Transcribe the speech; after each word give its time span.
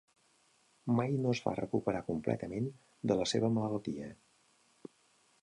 Mai 0.99 1.11
no 1.25 1.33
es 1.37 1.41
va 1.47 1.53
recuperar 1.59 2.01
completament 2.07 2.71
de 3.13 3.19
la 3.21 3.29
seva 3.35 3.53
malaltia. 3.61 4.11